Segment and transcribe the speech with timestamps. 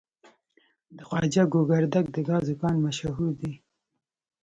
[0.97, 3.53] د خواجه ګوګردک د ګازو کان مشهور دی.